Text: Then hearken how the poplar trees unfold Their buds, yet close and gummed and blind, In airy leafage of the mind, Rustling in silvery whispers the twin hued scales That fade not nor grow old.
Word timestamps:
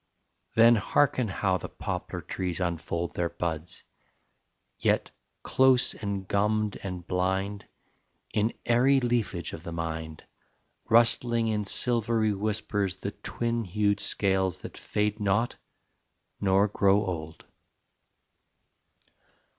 Then 0.55 0.77
hearken 0.77 1.27
how 1.27 1.59
the 1.59 1.69
poplar 1.69 2.21
trees 2.21 2.59
unfold 2.59 3.13
Their 3.13 3.29
buds, 3.29 3.83
yet 4.79 5.11
close 5.43 5.93
and 5.93 6.27
gummed 6.27 6.79
and 6.81 7.05
blind, 7.05 7.67
In 8.33 8.51
airy 8.65 8.99
leafage 8.99 9.53
of 9.53 9.61
the 9.61 9.71
mind, 9.71 10.23
Rustling 10.89 11.49
in 11.49 11.65
silvery 11.65 12.33
whispers 12.33 12.95
the 12.95 13.11
twin 13.11 13.63
hued 13.63 13.99
scales 13.99 14.61
That 14.61 14.75
fade 14.75 15.19
not 15.19 15.57
nor 16.39 16.67
grow 16.67 17.05
old. 17.05 17.45